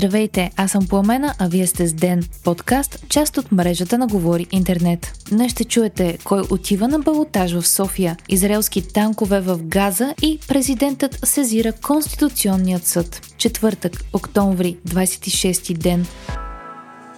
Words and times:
Здравейте, 0.00 0.50
аз 0.56 0.70
съм 0.70 0.86
Пламена, 0.88 1.34
а 1.38 1.48
вие 1.48 1.66
сте 1.66 1.86
с 1.86 1.92
Ден, 1.92 2.22
подкаст, 2.44 3.04
част 3.08 3.38
от 3.38 3.52
мрежата 3.52 3.98
на 3.98 4.06
Говори 4.06 4.46
Интернет. 4.52 5.12
Днес 5.30 5.52
ще 5.52 5.64
чуете 5.64 6.18
кой 6.24 6.42
отива 6.50 6.88
на 6.88 6.98
балотаж 6.98 7.52
в 7.52 7.68
София, 7.68 8.16
израелски 8.28 8.88
танкове 8.88 9.40
в 9.40 9.60
Газа 9.62 10.14
и 10.22 10.38
президентът 10.48 11.18
сезира 11.24 11.72
Конституционният 11.72 12.86
съд. 12.86 13.20
Четвъртък, 13.38 13.92
октомври, 14.12 14.76
26 14.88 15.74
ден. 15.74 16.06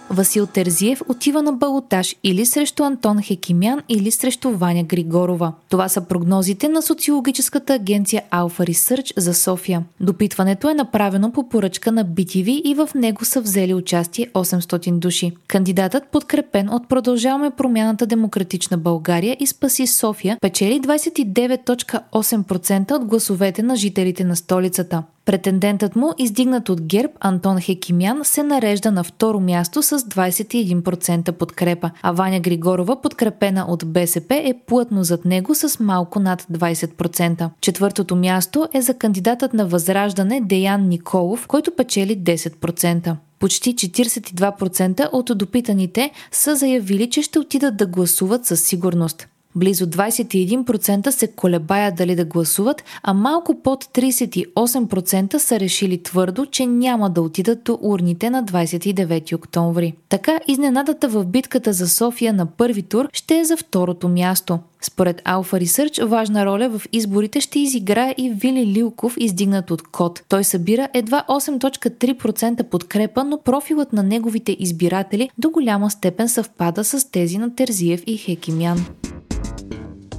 Васил 0.09 0.47
Терзиев 0.47 1.01
отива 1.07 1.41
на 1.41 1.53
балотаж 1.53 2.15
или 2.23 2.45
срещу 2.45 2.83
Антон 2.83 3.21
Хекимян 3.21 3.81
или 3.89 4.11
срещу 4.11 4.51
Ваня 4.51 4.83
Григорова. 4.83 5.53
Това 5.69 5.89
са 5.89 6.01
прогнозите 6.01 6.69
на 6.69 6.81
социологическата 6.81 7.73
агенция 7.73 8.23
Alpha 8.31 8.69
Research 8.69 9.13
за 9.17 9.33
София. 9.33 9.83
Допитването 9.99 10.69
е 10.69 10.73
направено 10.73 11.31
по 11.31 11.49
поръчка 11.49 11.91
на 11.91 12.05
BTV 12.05 12.47
и 12.47 12.75
в 12.75 12.89
него 12.95 13.25
са 13.25 13.41
взели 13.41 13.73
участие 13.73 14.29
800 14.33 14.99
души. 14.99 15.31
Кандидатът, 15.47 16.07
подкрепен 16.07 16.69
от 16.69 16.89
Продължаваме 16.89 17.49
промяната 17.49 18.05
Демократична 18.05 18.77
България 18.77 19.37
и 19.39 19.47
Спаси 19.47 19.87
София, 19.87 20.37
печели 20.41 20.81
29.8% 20.81 22.91
от 22.91 23.05
гласовете 23.05 23.63
на 23.63 23.75
жителите 23.75 24.23
на 24.23 24.35
столицата. 24.35 25.03
Претендентът 25.25 25.95
му, 25.95 26.13
издигнат 26.17 26.69
от 26.69 26.81
ГЕРБ 26.81 27.13
Антон 27.19 27.61
Хекимян, 27.61 28.19
се 28.23 28.43
нарежда 28.43 28.91
на 28.91 29.03
второ 29.03 29.39
място 29.39 29.83
с 29.83 29.99
21% 29.99 31.31
подкрепа, 31.31 31.91
а 32.01 32.11
Ваня 32.11 32.39
Григорова, 32.39 33.01
подкрепена 33.01 33.65
от 33.67 33.85
БСП, 33.85 34.35
е 34.35 34.53
плътно 34.67 35.03
зад 35.03 35.25
него 35.25 35.55
с 35.55 35.79
малко 35.79 36.19
над 36.19 36.41
20%. 36.41 37.49
Четвъртото 37.61 38.15
място 38.15 38.67
е 38.73 38.81
за 38.81 38.93
кандидатът 38.93 39.53
на 39.53 39.65
Възраждане 39.65 40.41
Деян 40.41 40.87
Николов, 40.87 41.47
който 41.47 41.75
печели 41.75 42.17
10%. 42.17 43.15
Почти 43.39 43.75
42% 43.75 45.09
от 45.11 45.37
допитаните 45.37 46.11
са 46.31 46.55
заявили, 46.55 47.09
че 47.09 47.21
ще 47.21 47.39
отидат 47.39 47.77
да 47.77 47.85
гласуват 47.85 48.45
със 48.45 48.63
сигурност. 48.63 49.27
Близо 49.55 49.85
21% 49.85 51.09
се 51.09 51.27
колебаят 51.27 51.95
дали 51.95 52.15
да 52.15 52.25
гласуват, 52.25 52.83
а 53.03 53.13
малко 53.13 53.61
под 53.63 53.83
38% 53.85 55.37
са 55.37 55.59
решили 55.59 56.03
твърдо, 56.03 56.45
че 56.45 56.65
няма 56.65 57.09
да 57.09 57.21
отидат 57.21 57.63
до 57.63 57.79
урните 57.81 58.29
на 58.29 58.43
29 58.43 59.35
октомври. 59.35 59.93
Така 60.09 60.39
изненадата 60.47 61.07
в 61.07 61.25
битката 61.25 61.73
за 61.73 61.89
София 61.89 62.33
на 62.33 62.45
първи 62.45 62.81
тур 62.81 63.09
ще 63.13 63.39
е 63.39 63.45
за 63.45 63.57
второто 63.57 64.07
място. 64.09 64.59
Според 64.81 65.21
Alpha 65.21 65.63
Research 65.63 66.05
важна 66.05 66.45
роля 66.45 66.69
в 66.69 66.81
изборите 66.91 67.41
ще 67.41 67.59
изиграе 67.59 68.15
и 68.17 68.29
Вили 68.29 68.65
Лилков, 68.65 69.15
издигнат 69.17 69.71
от 69.71 69.81
Код. 69.81 70.23
Той 70.29 70.43
събира 70.43 70.89
едва 70.93 71.25
8.3% 71.29 72.63
подкрепа, 72.63 73.23
но 73.23 73.41
профилът 73.41 73.93
на 73.93 74.03
неговите 74.03 74.57
избиратели 74.59 75.29
до 75.37 75.49
голяма 75.49 75.91
степен 75.91 76.29
съвпада 76.29 76.83
с 76.83 77.11
тези 77.11 77.37
на 77.37 77.55
Терзиев 77.55 78.03
и 78.07 78.17
Хекимян. 78.17 78.85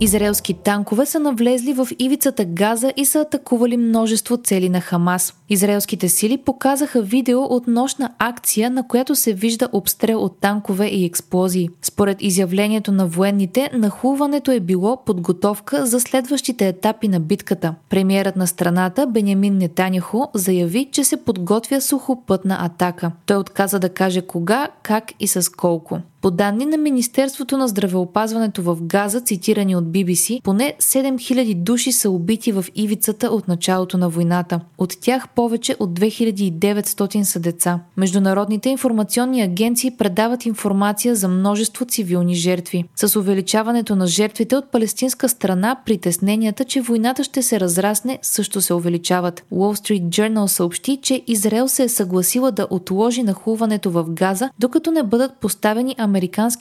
Израелски 0.01 0.55
танкове 0.55 1.07
са 1.07 1.21
навлезли 1.21 1.73
в 1.73 1.89
ивицата 1.99 2.45
Газа 2.45 2.93
и 2.97 3.05
са 3.05 3.21
атакували 3.21 3.77
множество 3.77 4.37
цели 4.37 4.69
на 4.69 4.81
Хамас. 4.81 5.35
Израелските 5.49 6.09
сили 6.09 6.37
показаха 6.37 7.03
видео 7.03 7.43
от 7.43 7.67
нощна 7.67 8.11
акция, 8.19 8.71
на 8.71 8.89
която 8.89 9.15
се 9.15 9.33
вижда 9.33 9.69
обстрел 9.73 10.21
от 10.23 10.41
танкове 10.41 10.87
и 10.87 11.05
експлозии. 11.05 11.69
Според 11.83 12.23
изявлението 12.23 12.93
на 12.93 13.07
военните, 13.07 13.71
нахлуването 13.75 14.51
е 14.51 14.61
било 14.61 15.05
подготовка 15.05 15.87
за 15.87 16.01
следващите 16.01 16.69
етапи 16.69 17.09
на 17.09 17.21
битката. 17.21 17.75
Премиерът 17.89 18.37
на 18.37 18.47
страната 18.47 19.07
Бенямин 19.07 19.59
Нетаняхо 19.59 20.31
заяви, 20.35 20.89
че 20.93 21.05
се 21.05 21.17
подготвя 21.17 21.81
сухопътна 21.81 22.59
атака. 22.61 23.11
Той 23.27 23.37
отказа 23.37 23.79
да 23.79 23.89
каже 23.89 24.21
кога, 24.21 24.69
как 24.83 25.13
и 25.21 25.29
с 25.29 25.53
колко. 25.53 26.01
По 26.25 26.31
данни 26.31 26.67
на 26.67 26.77
Министерството 26.77 27.57
на 27.59 27.69
здравеопазването 27.69 28.63
в 28.63 28.79
Газа, 28.83 29.21
цитирани 29.21 29.77
от 29.77 29.85
BBC, 29.85 30.43
поне 30.43 30.75
7000 30.81 31.55
души 31.55 31.93
са 31.93 32.11
убити 32.11 32.53
в 32.53 32.65
ивицата 32.75 33.27
от 33.27 33.49
началото 33.49 33.99
на 33.99 34.09
войната. 34.09 34.61
От 34.79 35.01
тях 35.01 35.29
повече 35.29 35.77
от 35.79 36.01
2900 36.01 37.23
са 37.23 37.41
деца. 37.41 37.81
Международните 37.97 38.69
информационни 38.69 39.43
агенции 39.43 39.91
предават 39.91 40.47
информация 40.47 41.17
за 41.17 41.29
множество 41.29 41.85
цивилни 41.85 42.35
жертви. 42.35 42.85
С 42.97 43.17
увеличаването 43.17 43.97
на 43.97 44.07
жертвите 44.07 44.57
от 44.57 44.73
палестинска 44.73 45.29
страна, 45.29 45.77
притесненията, 45.87 46.65
че 46.65 46.81
войната 46.81 47.25
ще 47.25 47.43
се 47.43 47.61
разрасне, 47.61 48.19
също 48.23 48.61
се 48.61 48.75
увеличават. 48.75 49.45
Wall 49.53 49.77
Street 49.81 50.03
Journal 50.09 50.47
съобщи, 50.47 50.99
че 51.03 51.23
Израел 51.27 51.69
се 51.69 51.83
е 51.83 51.89
съгласила 51.89 52.53
да 52.53 52.67
отложи 52.71 53.23
нахлуването 53.23 53.91
в 53.91 54.05
Газа, 54.11 54.51
докато 54.59 54.91
не 54.91 55.03
бъдат 55.03 55.37
поставени 55.41 55.95
американски 55.99 56.14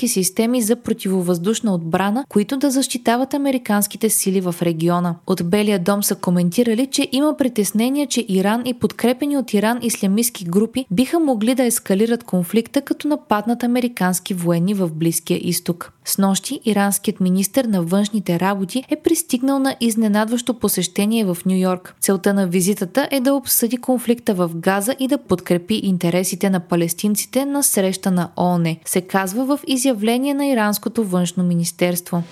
системи 0.07 0.61
за 0.61 0.75
противовъздушна 0.75 1.73
отбрана, 1.73 2.25
които 2.29 2.57
да 2.57 2.71
защитават 2.71 3.33
американските 3.33 4.09
сили 4.09 4.41
в 4.41 4.55
региона. 4.61 5.15
От 5.27 5.49
Белия 5.49 5.79
дом 5.79 6.03
са 6.03 6.15
коментирали, 6.15 6.87
че 6.87 7.09
има 7.11 7.37
притеснения, 7.37 8.07
че 8.07 8.25
Иран 8.29 8.61
и 8.65 8.73
подкрепени 8.73 9.37
от 9.37 9.53
Иран 9.53 9.79
ислямистски 9.81 10.45
групи 10.45 10.85
биха 10.91 11.19
могли 11.19 11.55
да 11.55 11.63
ескалират 11.63 12.23
конфликта, 12.23 12.81
като 12.81 13.07
нападнат 13.07 13.63
американски 13.63 14.33
военни 14.33 14.73
в 14.73 14.89
Близкия 14.93 15.39
изток. 15.43 15.92
С 16.05 16.17
нощи 16.17 16.59
иранският 16.65 17.19
министр 17.19 17.63
на 17.67 17.83
външните 17.83 18.39
работи 18.39 18.83
е 18.89 18.95
пристигнал 18.95 19.59
на 19.59 19.75
изненадващо 19.81 20.53
посещение 20.53 21.25
в 21.25 21.37
Нью 21.45 21.57
Йорк. 21.57 21.95
Целта 22.01 22.33
на 22.33 22.47
визитата 22.47 23.07
е 23.11 23.19
да 23.19 23.33
обсъди 23.33 23.77
конфликта 23.77 24.33
в 24.33 24.51
Газа 24.55 24.95
и 24.99 25.07
да 25.07 25.17
подкрепи 25.17 25.75
интересите 25.83 26.49
на 26.49 26.59
палестинците 26.59 27.45
на 27.45 27.63
среща 27.63 28.11
на 28.11 28.29
ООН, 28.37 28.77
се 28.85 29.01
казва 29.01 29.45
в 29.45 29.59
изявление 29.67 30.33
на 30.33 30.47
иранското 30.47 31.03
външно 31.03 31.43
министерство. 31.43 32.23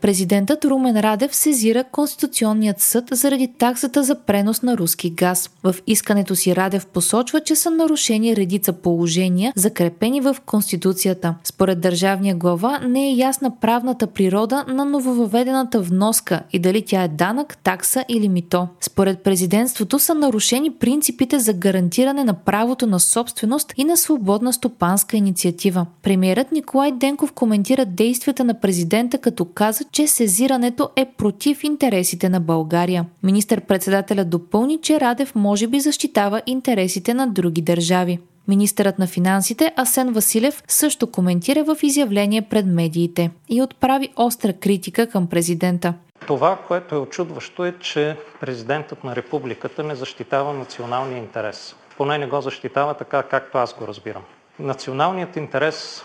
Президентът 0.00 0.64
Румен 0.64 1.00
Радев 1.00 1.34
сезира 1.34 1.84
Конституционният 1.84 2.80
съд 2.80 3.04
заради 3.12 3.48
таксата 3.58 4.02
за 4.02 4.14
пренос 4.14 4.62
на 4.62 4.76
руски 4.76 5.10
газ. 5.10 5.50
В 5.62 5.74
искането 5.86 6.36
си 6.36 6.56
Радев 6.56 6.86
посочва, 6.86 7.40
че 7.40 7.56
са 7.56 7.70
нарушени 7.70 8.36
редица 8.36 8.72
положения, 8.72 9.52
закрепени 9.56 10.20
в 10.20 10.36
Конституцията. 10.46 11.34
Според 11.44 11.80
държавния 11.80 12.34
глава 12.34 12.78
не 12.78 13.08
е 13.08 13.14
ясна 13.14 13.56
правната 13.60 14.06
природа 14.06 14.64
на 14.68 14.84
нововъведената 14.84 15.80
вноска 15.80 16.42
и 16.52 16.58
дали 16.58 16.82
тя 16.82 17.02
е 17.02 17.08
данък, 17.08 17.56
такса 17.56 18.04
или 18.08 18.28
мито. 18.28 18.68
Според 18.80 19.22
президентството 19.22 19.98
са 19.98 20.14
нарушени 20.14 20.70
принципите 20.70 21.38
за 21.38 21.52
гарантиране 21.52 22.24
на 22.24 22.34
правото 22.34 22.86
на 22.86 23.00
собственост 23.00 23.72
и 23.76 23.84
на 23.84 23.96
свободна 23.96 24.52
стопанска 24.52 25.16
инициатива. 25.16 25.86
Премьерът 26.02 26.52
Николай 26.52 26.92
Денков 26.92 27.32
коментира 27.32 27.84
действията 27.86 28.44
на 28.44 28.60
президента 28.60 29.18
като 29.18 29.44
каза, 29.44 29.84
че 29.92 30.06
сезирането 30.06 30.90
е 30.96 31.06
против 31.18 31.64
интересите 31.64 32.28
на 32.28 32.40
България. 32.40 33.06
Министър-председателя 33.22 34.24
допълни, 34.24 34.80
че 34.80 35.00
Радев 35.00 35.34
може 35.34 35.66
би 35.66 35.80
защитава 35.80 36.42
интересите 36.46 37.14
на 37.14 37.26
други 37.26 37.62
държави. 37.62 38.18
Министърът 38.48 38.98
на 38.98 39.06
финансите 39.06 39.72
Асен 39.76 40.12
Василев 40.12 40.62
също 40.68 41.10
коментира 41.10 41.64
в 41.64 41.76
изявление 41.82 42.42
пред 42.42 42.66
медиите 42.66 43.30
и 43.48 43.62
отправи 43.62 44.08
остра 44.16 44.52
критика 44.52 45.06
към 45.06 45.26
президента. 45.26 45.94
Това, 46.26 46.58
което 46.68 46.94
е 46.94 46.98
очудващо 46.98 47.64
е, 47.64 47.74
че 47.80 48.16
президентът 48.40 49.04
на 49.04 49.16
републиката 49.16 49.82
не 49.82 49.94
защитава 49.94 50.52
националния 50.52 51.18
интерес. 51.18 51.76
Поне 51.96 52.18
не 52.18 52.26
го 52.26 52.40
защитава 52.40 52.94
така, 52.94 53.22
както 53.22 53.58
аз 53.58 53.74
го 53.74 53.86
разбирам. 53.86 54.22
Националният 54.58 55.36
интерес 55.36 56.04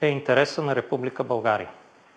е 0.00 0.06
интереса 0.06 0.62
на 0.62 0.76
Република 0.76 1.24
България 1.24 1.68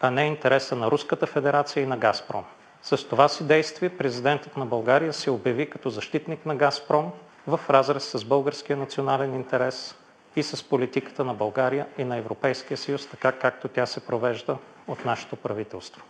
а 0.02 0.12
не 0.12 0.26
интереса 0.26 0.76
на 0.76 0.92
Руската 0.92 1.28
федерация 1.28 1.84
и 1.84 1.86
на 1.86 1.98
Газпром. 1.98 2.44
С 2.82 3.08
това 3.08 3.28
си 3.28 3.44
действие 3.44 3.98
президентът 3.98 4.58
на 4.58 4.66
България 4.66 5.14
се 5.14 5.32
обяви 5.32 5.70
като 5.70 5.90
защитник 5.90 6.46
на 6.46 6.56
Газпром 6.56 7.12
в 7.48 7.60
разрез 7.70 8.04
с 8.04 8.26
българския 8.26 8.78
национален 8.78 9.36
интерес 9.36 9.96
и 10.36 10.44
с 10.44 10.64
политиката 10.64 11.24
на 11.24 11.34
България 11.34 11.88
и 11.98 12.04
на 12.04 12.18
Европейския 12.18 12.78
съюз, 12.78 13.08
така 13.08 13.32
както 13.32 13.68
тя 13.68 13.86
се 13.86 14.00
провежда 14.00 14.58
от 14.88 15.06
нашето 15.06 15.36
правителство. 15.36 16.04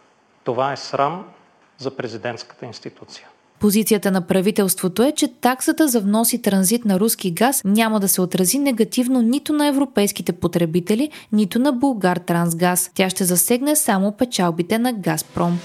Това 0.43 0.73
е 0.73 0.77
срам 0.77 1.31
за 1.77 1.97
президентската 1.97 2.65
институция. 2.65 3.27
Позицията 3.59 4.11
на 4.11 4.21
правителството 4.21 5.03
е, 5.03 5.11
че 5.11 5.27
таксата 5.27 5.87
за 5.87 6.01
внос 6.01 6.33
и 6.33 6.41
транзит 6.41 6.85
на 6.85 6.99
руски 6.99 7.31
газ 7.31 7.61
няма 7.65 7.99
да 7.99 8.07
се 8.07 8.21
отрази 8.21 8.59
негативно 8.59 9.21
нито 9.21 9.53
на 9.53 9.67
европейските 9.67 10.33
потребители, 10.33 11.09
нито 11.31 11.59
на 11.59 11.71
Булгар 11.71 12.17
Трансгаз. 12.17 12.91
Тя 12.95 13.09
ще 13.09 13.23
засегне 13.23 13.75
само 13.75 14.11
печалбите 14.11 14.79
на 14.79 14.93
Газпром. 14.93 15.59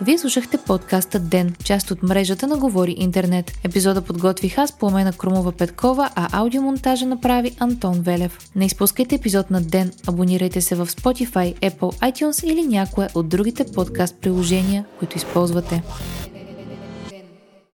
Вие 0.00 0.18
слушахте 0.18 0.58
подкаста 0.58 1.18
Ден, 1.20 1.54
част 1.64 1.90
от 1.90 2.02
мрежата 2.02 2.46
на 2.46 2.56
Говори 2.56 2.94
Интернет. 2.98 3.52
Епизода 3.64 4.02
подготвих 4.02 4.58
аз, 4.58 4.72
Пламена 4.72 5.12
Крумова 5.12 5.52
Петкова, 5.52 6.10
а 6.14 6.40
аудиомонтажа 6.40 7.06
направи 7.06 7.56
Антон 7.58 8.00
Велев. 8.00 8.38
Не 8.56 8.64
изпускайте 8.64 9.14
епизод 9.14 9.50
на 9.50 9.60
Ден, 9.60 9.92
абонирайте 10.08 10.60
се 10.60 10.74
в 10.74 10.86
Spotify, 10.86 11.54
Apple, 11.60 12.12
iTunes 12.12 12.46
или 12.46 12.62
някое 12.62 13.08
от 13.14 13.28
другите 13.28 13.64
подкаст 13.64 14.16
приложения, 14.20 14.84
които 14.98 15.16
използвате. 15.16 15.82